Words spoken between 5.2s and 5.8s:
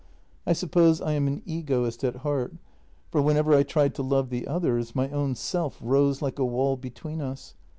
self